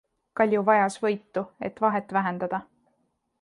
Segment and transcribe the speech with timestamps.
[0.39, 2.63] Kalju vajas võitu, et vahet vähendada.